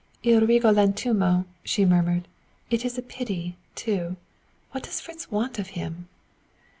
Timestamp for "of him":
5.59-6.07